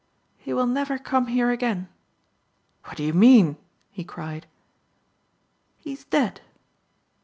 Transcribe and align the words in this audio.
"He 0.39 0.51
will 0.51 0.65
never 0.65 0.97
come 0.97 1.27
here 1.27 1.51
again." 1.51 1.87
"What 2.85 2.97
do 2.97 3.03
you 3.03 3.13
mean?" 3.13 3.57
he 3.91 4.03
cried. 4.03 4.47
"He's 5.77 6.05
dead." 6.05 6.41